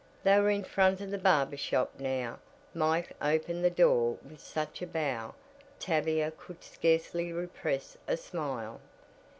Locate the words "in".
0.49-0.63